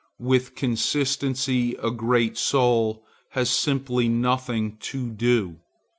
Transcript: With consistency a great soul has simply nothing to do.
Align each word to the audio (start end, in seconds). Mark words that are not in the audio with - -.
With 0.17 0.55
consistency 0.55 1.75
a 1.75 1.91
great 1.91 2.35
soul 2.35 3.05
has 3.37 3.51
simply 3.51 4.09
nothing 4.09 4.77
to 4.77 5.11
do. 5.11 5.57